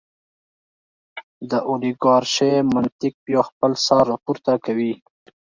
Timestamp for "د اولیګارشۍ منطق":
1.49-3.13